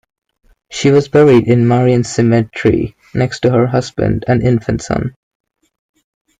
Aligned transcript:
She 0.71 0.89
was 0.89 1.07
buried 1.09 1.47
in 1.47 1.67
Marion 1.67 2.03
Cemetery, 2.03 2.95
next 3.13 3.41
to 3.41 3.51
her 3.51 3.67
husband 3.67 4.25
and 4.27 4.41
infant 4.41 4.81
son. 4.81 5.13